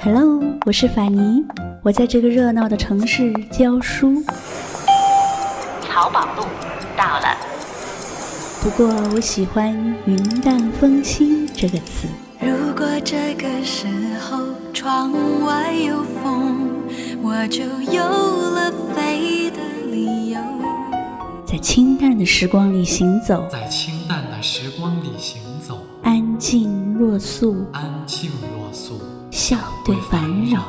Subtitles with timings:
[0.00, 1.44] Hello，我是法尼，
[1.80, 4.20] 我在这个热闹的城市教书。
[5.80, 6.42] 淘宝路
[6.96, 7.36] 到了，
[8.60, 9.72] 不过我喜欢
[10.06, 12.08] “云淡风轻”这个词。
[12.40, 13.86] 如果这个时
[14.18, 14.42] 候
[14.74, 15.12] 窗
[15.44, 16.68] 外有风，
[17.22, 17.62] 我就
[17.92, 20.40] 有了飞的理由。
[21.46, 23.91] 在清淡的时光里行走，在清
[27.02, 29.00] 若素，安静若素，
[29.32, 30.62] 笑对烦扰。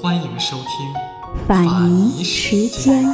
[0.00, 3.04] 欢迎收听法医时间。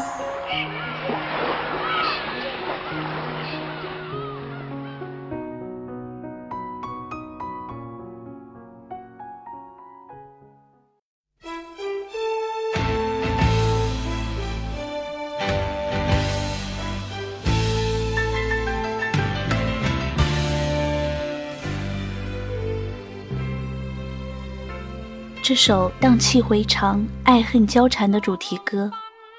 [25.45, 28.91] 这首荡气回肠、爱恨交缠的主题歌，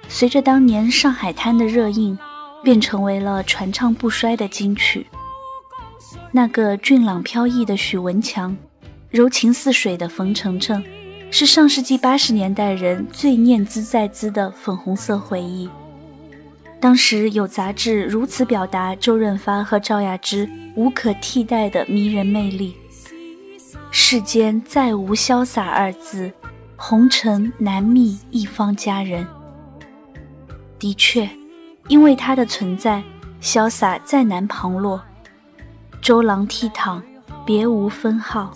[0.08, 2.16] 随着当年上海滩的热映，
[2.64, 5.08] 便成为了传唱不衰的金曲。
[6.32, 8.56] 那个俊朗飘逸的许文强，
[9.10, 10.84] 柔情似水的冯程程，
[11.32, 15.68] 是上世纪八十年代人最念兹在兹的粉红色回忆。
[16.80, 22.76] 当时有杂志如此表达周润发和赵雅芝无可替代的迷人魅力。
[23.98, 26.30] 世间再无潇洒二字，
[26.76, 29.26] 红尘难觅一方佳人。
[30.78, 31.30] 的确，
[31.88, 33.02] 因为他的存在，
[33.42, 35.02] 潇洒再难旁落。
[36.02, 37.02] 周郎倜傥，
[37.46, 38.54] 别无分号。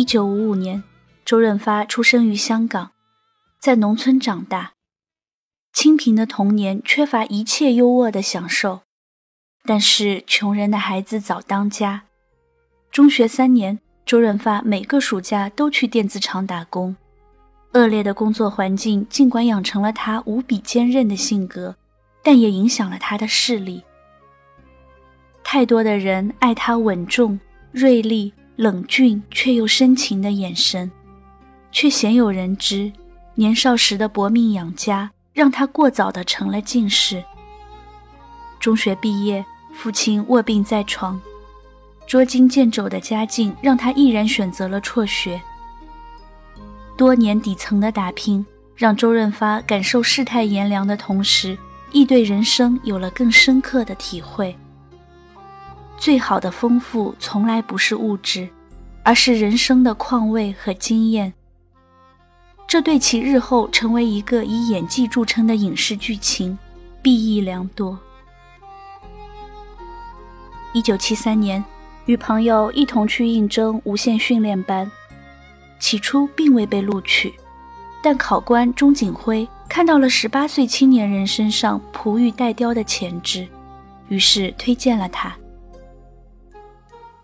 [0.00, 0.82] 一九五五年，
[1.26, 2.92] 周润发出生于香港，
[3.60, 4.72] 在农村长大。
[5.74, 8.80] 清贫的童年缺乏一切优渥的享受，
[9.66, 12.04] 但是穷人的孩子早当家。
[12.90, 16.96] 中学三年，周润发每个暑假都去电子厂打工。
[17.74, 21.76] 恶劣的工作环境尽管养成了他无比坚韧的性格，
[22.24, 23.82] 但也影响了他的视力。
[25.44, 27.38] 太多的人爱他稳重、
[27.70, 28.32] 锐利。
[28.60, 30.90] 冷峻却又深情的眼神，
[31.72, 32.92] 却鲜有人知，
[33.34, 37.24] 年少时的搏命养家，让他过早的成了近视。
[38.60, 41.18] 中学毕业，父亲卧病在床，
[42.06, 45.40] 捉襟见肘的家境让他毅然选择了辍学。
[46.98, 48.44] 多年底层的打拼，
[48.76, 51.56] 让周润发感受世态炎凉的同时，
[51.92, 54.54] 亦对人生有了更深刻的体会。
[56.00, 58.48] 最好的丰富从来不是物质，
[59.02, 61.30] 而是人生的况味和经验。
[62.66, 66.58] 这对其日后成为一个以演技著称的影视剧情，
[67.02, 67.98] 裨益良多。
[70.72, 71.62] 一九七三年，
[72.06, 74.90] 与朋友一同去应征无线训练班，
[75.78, 77.34] 起初并未被录取，
[78.02, 83.46] 但考官钟景辉看到了十八岁青年人身上璞玉带雕的潜质，
[84.08, 85.36] 于是推荐了他。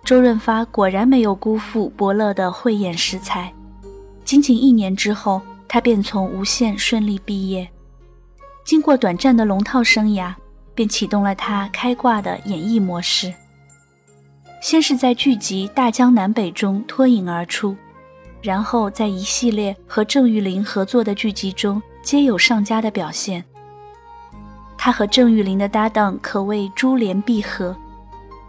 [0.07, 3.53] 周润发果然没有辜负伯乐的慧眼识才，
[4.25, 7.69] 仅仅一年之后，他便从无线顺利毕业。
[8.65, 10.33] 经过短暂的龙套生涯，
[10.77, 13.35] 便启动了他开挂的演艺模式。
[14.63, 17.75] 先是在剧集《大江南北》中脱颖而出，
[18.41, 23.43] 然后在一系列和郑裕玲合作的剧集中皆有上佳的表现。
[24.79, 27.77] 他和郑裕玲的搭档可谓珠联璧合。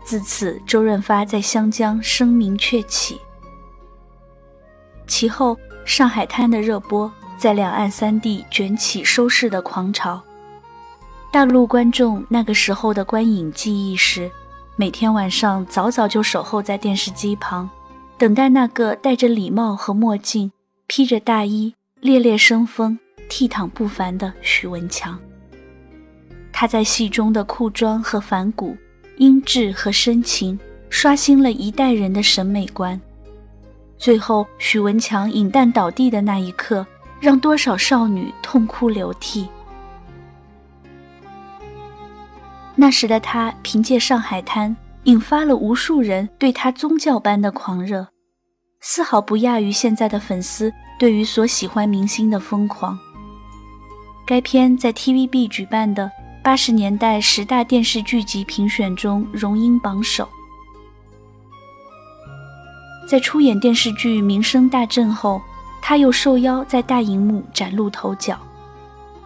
[0.07, 3.19] 自此，周润发在湘江声名鹊起。
[5.05, 5.53] 其后，
[5.83, 10.23] 《上海滩》的热播在两岸三地卷起收视的狂潮。
[11.29, 14.31] 大陆观众那个时候的观影记忆是，
[14.77, 17.69] 每天晚上早早就守候在电视机旁，
[18.17, 20.49] 等待那个戴着礼帽和墨镜、
[20.87, 25.19] 披着大衣、猎猎生风、倜傥不凡的许文强。
[26.53, 28.77] 他在戏中的酷装和反骨。
[29.17, 30.59] 英质和深情
[30.89, 32.99] 刷新了一代人的审美观，
[33.97, 36.85] 最后许文强饮弹倒地的那一刻，
[37.19, 39.47] 让多少少女痛哭流涕。
[42.75, 44.69] 那时的他凭借《上海滩》
[45.05, 48.07] 引发了无数人对他宗教般的狂热，
[48.81, 52.97] 丝毫不亚于现在的粉丝对于所喜欢明星的疯狂。
[54.27, 56.11] 该片在 TVB 举办的。
[56.47, 60.29] 八十年代十大电视剧集评选中荣膺榜首。
[63.05, 65.41] 在出演电视剧名声大振后，
[65.81, 68.39] 他又受邀在大荧幕崭露头角。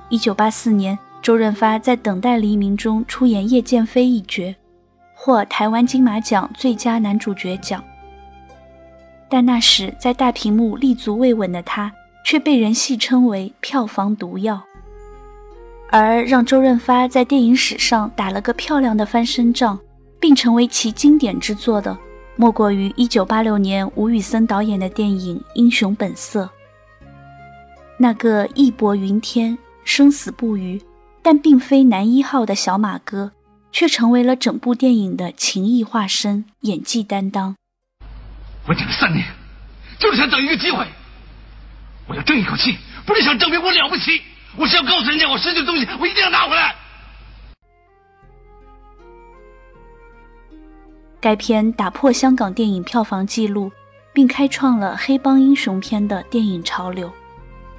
[0.10, 4.56] 一九八四年，周润发在《等待黎明》中出演叶剑飞一角，
[5.14, 7.84] 获台湾金马奖最佳男主角奖。
[9.30, 11.94] 但那时在大屏幕立足未稳的他，
[12.26, 14.64] 却被人戏称为“票房毒药”。
[15.92, 19.78] 而让周润发在电影史上打了个漂亮的翻身仗，
[20.22, 21.98] 并成为其经典之作的，
[22.38, 26.46] 莫过于1986年吴宇森导演的电影《英雄本色》。
[27.98, 30.82] 那个义薄云天、生死不渝，
[31.22, 33.34] 但并非男一号的小马哥，
[33.74, 37.58] 却成为了整部电影的情义化身、演技担当。
[38.66, 39.26] 我等了三年，
[40.00, 40.88] 就是想等一个机会，
[42.08, 44.22] 我要争一口气，不是想证明我了不起。
[44.57, 46.75] 我是要告诉人家，我失去的东西，我一定要拿回来。
[51.21, 53.71] 该片打破香港电影票房纪录，
[54.12, 57.09] 并开创了黑帮英雄片的电影潮流。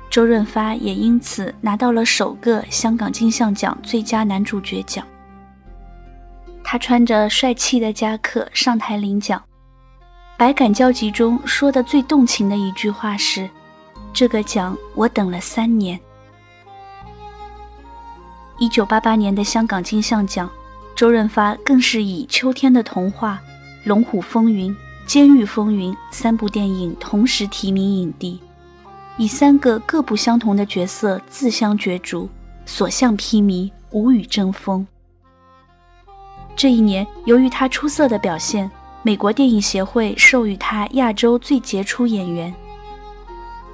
[0.08, 5.06] 周润发也因此拿到了首个香港金像奖最佳男主角奖。
[6.62, 9.42] 他穿着帅气的夹克上台领奖，
[10.38, 13.48] 百感交集中说的最动情的一句话是
[14.14, 16.00] ：“这个奖我等了三年。”
[18.62, 20.49] 一九八八年的香港金像奖，
[20.94, 23.41] 周润发更是以《秋天的童话》
[23.88, 24.70] 《龙虎风云》
[25.05, 28.41] 《监狱风云》三部电影同时提名影帝，
[29.17, 32.29] 以三个各不相同的角色自相角逐，
[32.64, 34.87] 所向披靡，无与争锋。
[36.55, 38.70] 这一年，由于他出色的表现，
[39.03, 42.55] 美国电影协会授予他亚洲最杰出演员。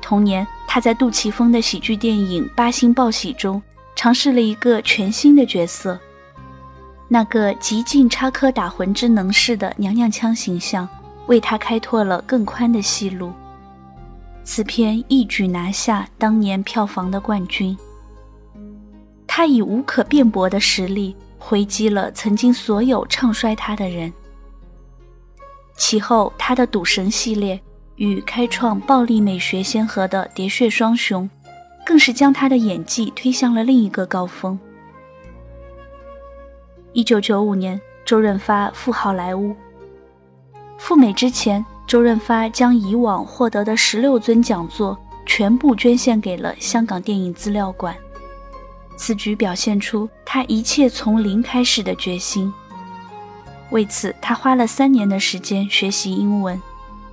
[0.00, 3.62] 同年，他在杜琪峰的喜剧电影《八星报喜》中。
[3.98, 5.98] 尝试了一个全新的角色，
[7.08, 10.88] 那个极尽插科打诨之能事的娘娘腔形象，
[11.26, 13.32] 为他开拓了更宽的戏路。
[14.44, 17.76] 此片一举拿下当年票房的冠军。
[19.26, 24.12] 他以无可辩驳的实力回击了曾经所有唱衰他的人。
[25.76, 27.60] 其后，他的《赌神》系列
[27.96, 31.28] 与开创暴力美学先河的《喋血双雄》。
[31.88, 34.60] 更是将他的演技推向了另一个高峰。
[36.92, 39.56] 一九九五年，周润发赴好莱坞。
[40.76, 47.96] 赴美之前，周润发将以往获得的十六尊讲座全部捐献给了香港电影资料馆。
[48.98, 52.52] 此举表现出他一切从零开始的决心。
[53.70, 56.60] 为此，他花了三年的时间学习英文，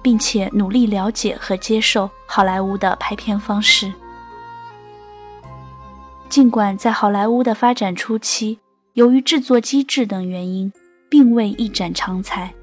[0.01, 3.94] 并且努力了解和接受好莱坞的拍片方式。
[6.27, 8.60] 尽管在好莱坞的发展初期，
[8.94, 10.72] 由于制作机制等原因，
[11.10, 12.54] 并未一展长才，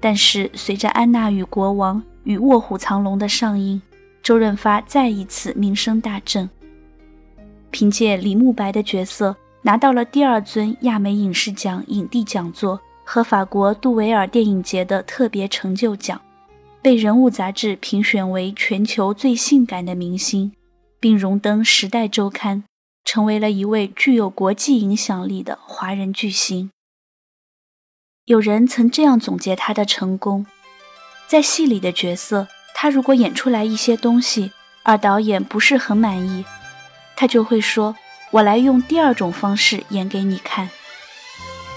[0.00, 3.80] 但是随着《安娜与国王》与《卧虎藏龙》的上映，
[4.22, 6.48] 周润发再一次名声大振。
[7.70, 16.18] 凭借李慕白的角色，拿到了第二尊亚美影视奖影帝讲座和法国杜维尔电影节的特别成就奖，
[16.80, 20.50] 被《人物》杂志评选为全球最性感的明星，
[21.00, 22.58] 并荣登《时代周刊》。
[23.04, 26.70] 成为了一位具有国际影响力的华人巨星。
[28.26, 30.44] 有人曾这样总结他的成功：
[31.26, 34.52] 在戏里的角色，他如果演出来一些东西，
[34.82, 36.44] 而导演不是很满意，
[37.16, 37.96] 他就会说
[38.32, 40.68] ：“我来用第二种方式演给你看。”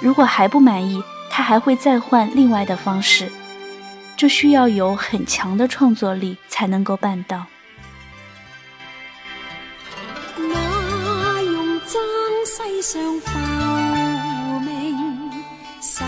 [0.03, 3.31] 如果还不满意，他还会再换另外的方式。
[4.17, 7.45] 这需要有很强的创作力才能够办到。
[12.91, 13.29] 上浮
[14.59, 15.31] 名，
[15.79, 16.03] 世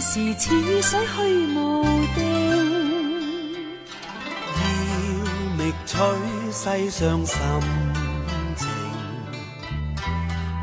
[0.00, 1.84] 事似水虚无
[2.16, 2.18] 定。
[4.58, 4.60] 要
[5.56, 5.94] 觅取
[6.50, 7.38] 世上心
[8.56, 8.66] 情，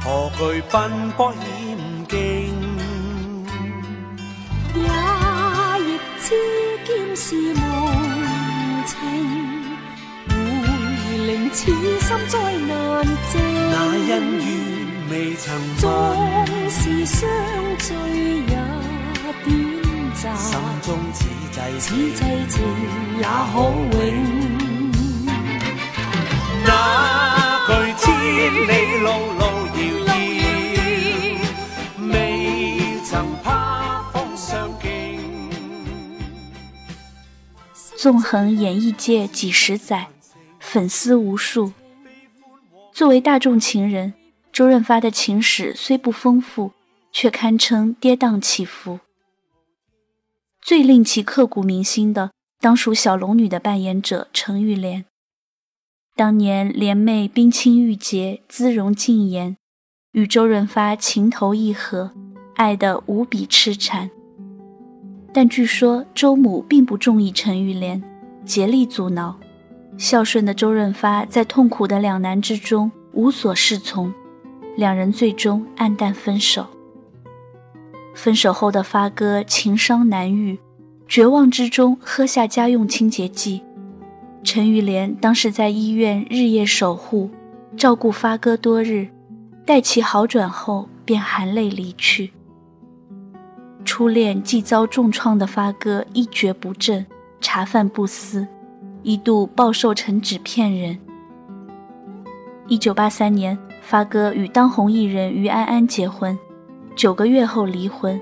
[0.02, 1.42] 何惧奔波险
[2.10, 2.20] 境？
[4.76, 4.84] 也
[5.86, 6.36] 亦知
[6.86, 7.58] 剑是无
[8.86, 8.94] 情，
[10.28, 13.40] 会令此心再难静。
[13.72, 13.76] 那
[14.12, 14.12] 恩
[14.46, 14.79] 怨。
[15.10, 15.90] 未曾纵
[16.70, 17.28] 是相
[17.80, 17.94] 聚
[18.46, 18.54] 也
[19.44, 19.48] 短
[20.14, 22.62] 暂，心中此际此际情
[23.18, 23.56] 也可
[24.06, 24.14] 永。
[26.64, 26.70] 那
[27.66, 28.06] 句千
[28.68, 29.42] 里路路
[29.74, 29.82] 遥
[30.38, 30.40] 遥，
[32.12, 32.14] 未
[33.04, 33.10] 曾
[33.44, 34.48] 怕风霜
[34.80, 34.88] 劲。
[37.98, 40.08] 纵横演艺界几十载，
[40.60, 41.74] 粉丝无数。
[42.94, 44.14] 作为大众情人。
[44.60, 46.74] 周润发的情史虽不丰富，
[47.14, 49.00] 却堪称跌宕起伏。
[50.62, 55.06] 最令其刻骨铭心的，当属小龙女的扮演者陈玉莲。
[56.14, 59.56] 当年莲妹冰清玉洁，姿容静颜，
[60.12, 62.12] 与周润发情投意合，
[62.58, 64.12] 爱得无比痴缠。
[65.34, 68.04] 但据说周母并不中意陈玉莲，
[68.44, 69.40] 竭力阻挠。
[69.98, 74.14] 孝顺的周润发在痛苦的两难之中无所适从，
[74.80, 76.66] 两人最终黯淡分手。
[78.16, 80.58] 分手后的发哥情伤难愈，
[81.08, 83.62] 绝望之中喝下家用清洁剂。
[84.42, 87.30] 陈玉莲当时在医院日夜守护，
[87.76, 89.10] 照顾发哥多日，
[89.66, 92.32] 待其好转后便含泪离去。
[93.84, 97.06] 初恋既遭重创的发哥一蹶不振，
[97.42, 98.48] 茶饭不思。
[99.02, 101.00] 一度暴瘦成纸片人。
[102.68, 103.58] 一九八三年，
[103.90, 106.38] 发哥与当红艺人于安安结婚，
[106.96, 108.22] 九个月后离婚。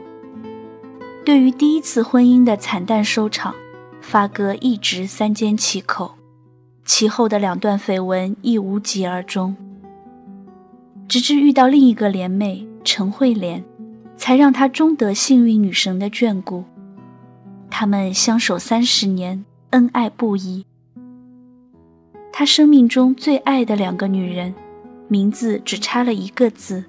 [1.26, 3.54] 对于第一次婚姻的惨淡收场，
[4.00, 6.14] 发哥一直三缄其口，
[6.86, 9.58] 其后的两段绯闻亦无疾而终。
[11.06, 13.62] 直至遇到另一个莲妹陈慧莲，
[14.16, 16.64] 才让他终得幸运女神的眷顾。
[17.70, 19.44] 他们相守三十年。
[19.72, 20.66] 恩爱不已。
[22.32, 24.56] 他生命中最爱的两个女人，
[25.08, 26.84] 名字只差了一个字。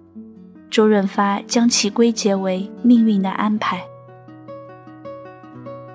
[0.71, 3.83] 周润发将其归结为命运的安排。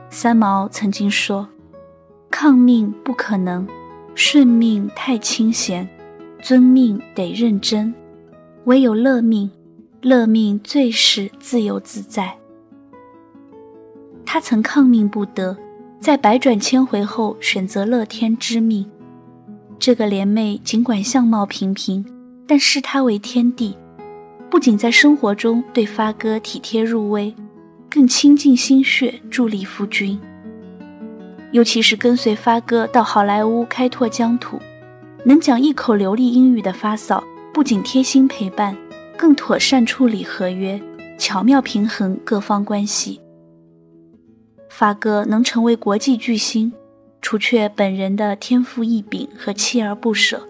[0.10, 1.48] 三毛曾经说
[2.32, 3.68] ：“抗命不可能，
[4.16, 5.88] 顺命太清闲，
[6.42, 7.94] 遵命得认真，
[8.66, 9.52] 唯有乐命，
[10.02, 12.36] 乐命最是自由自在。”
[14.26, 15.58] 他曾抗命不得。
[16.00, 18.92] 在百转千回后，选择乐天知命。
[19.80, 22.06] 这个莲妹尽管相貌平平，
[22.48, 23.76] 但视她为天地，
[24.50, 27.34] 不仅在生活中对发哥体贴入微，
[27.90, 30.20] 更倾尽心血助力夫君。
[31.52, 34.60] 尤其是跟随发哥到好莱坞开拓疆土，
[35.24, 37.24] 能讲一口流利英语的发嫂，
[37.54, 38.76] 不仅贴心陪伴，
[39.16, 40.82] 更妥善处理合约，
[41.18, 43.22] 巧妙平衡各方关系。
[44.68, 46.74] 发哥能成为国际巨星，
[47.22, 50.42] 除却本人的天赋异禀和锲而不舍，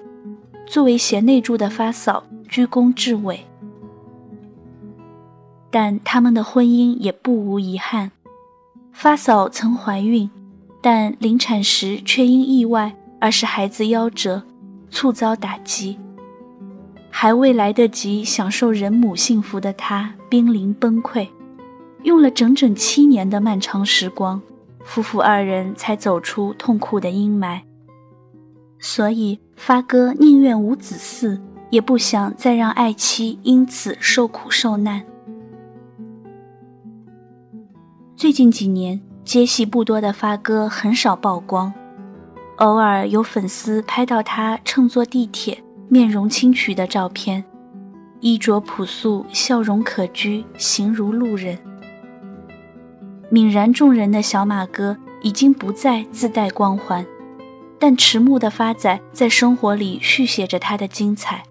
[0.65, 3.45] 作为贤内助的发嫂居功至伟。
[5.69, 8.11] 但他们的婚姻也不无遗憾。
[8.91, 10.29] 发嫂曾怀孕，
[10.81, 14.43] 但临产时却因意外而使孩子夭折，
[14.91, 15.97] 猝遭打击，
[17.09, 21.27] 还未来得及享受人母幸福的她濒临崩溃。
[22.03, 24.39] 用了整整七年的漫长时光，
[24.83, 27.61] 夫妇二人才走出痛苦的阴霾。
[28.77, 35.03] 所以发哥宁愿无子嗣，也不想再让爱妻因此受苦受难。
[38.15, 41.73] 最近几年接戏不多的发哥很少曝光，
[42.57, 47.43] 偶尔有粉丝拍到他乘坐地铁、面容清癯的照片，
[48.19, 51.57] 衣着朴素，笑容可掬，形如路人。
[53.31, 57.05] 泯然众人的小马哥已经不再自带光环，
[57.85, 61.43] 但迟暮的发仔在生活里续写着他的精彩。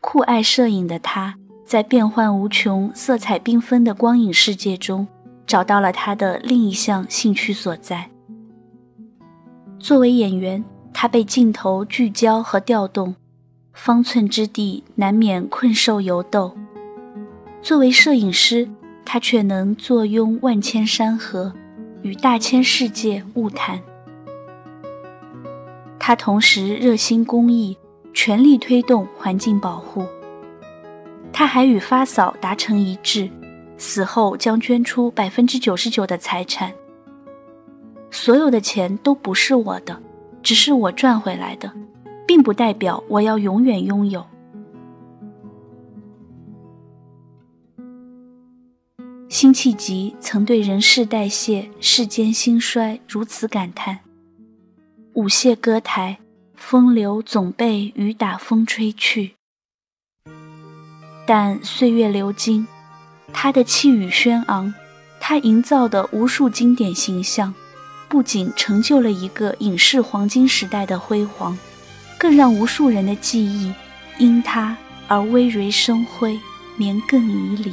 [0.00, 1.34] 酷爱摄影的他，
[1.66, 5.06] 在变幻无穷、色彩缤纷的光影世界中，
[5.46, 8.08] 找到了他的另一项兴趣所在。
[9.78, 13.14] 作为演员，他被镜头聚焦和调动，
[13.74, 16.56] 方寸之地难免困兽犹斗；
[17.60, 18.66] 作为摄影师，
[19.04, 21.52] 他却能坐拥万千山河，
[22.00, 23.78] 与大千世界物谈。
[26.06, 27.76] 他同时热心公益，
[28.14, 30.06] 全力推动环境保护。
[31.32, 33.28] 他还与发嫂达成一致，
[33.76, 36.72] 死后将捐出百分之九十九的财产。
[38.12, 40.00] 所有的钱都不是我的，
[40.44, 41.68] 只是我赚回来的，
[42.24, 44.24] 并不代表我要永远拥有。
[49.28, 53.98] 辛弃疾曾对人世代谢、世间兴衰如此感叹
[55.16, 56.18] ：“舞榭歌台，
[56.56, 59.32] 风流总被雨打风吹去。”
[61.26, 62.66] 但岁月流金，
[63.32, 64.74] 他的气宇轩昂，
[65.18, 67.54] 他营造的无数经典形象，
[68.10, 71.58] 不仅成就了一个影视黄金时代的辉煌，
[72.18, 73.72] 更让无数人的记忆
[74.18, 74.76] 因他
[75.08, 76.38] 而葳蕤生辉，
[76.76, 77.72] 绵亘以里。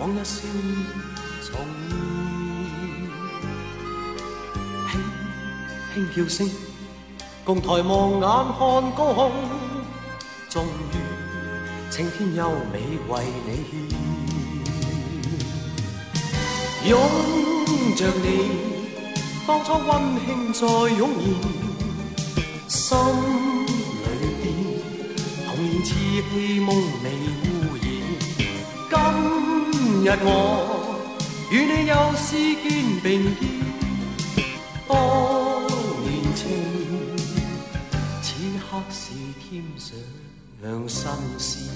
[0.00, 0.64] 往日笑面
[1.44, 1.60] 重
[4.88, 4.90] 现，
[5.92, 6.48] 轻轻叫声，
[7.44, 8.58] 共抬望眼看
[8.96, 9.30] 高空，
[10.48, 10.96] 终于
[11.90, 12.80] 青天优美
[13.10, 13.12] 为
[13.46, 13.48] 你
[16.82, 16.98] 献，拥
[17.94, 18.24] 着你。
[19.46, 19.90] 当初温
[20.24, 20.66] 馨再
[20.96, 21.10] 涌
[22.66, 22.96] 现，心
[24.02, 24.08] 里
[24.40, 24.44] 边
[25.46, 25.86] 童年稚
[26.32, 27.49] 气梦未。
[30.02, 30.96] 日我
[31.50, 32.70] 与你又视肩
[33.02, 33.40] 并肩，
[34.88, 34.90] 当
[36.00, 36.40] 年情，
[38.22, 38.28] 此
[38.58, 39.62] 刻是添
[40.88, 41.74] 上新鲜。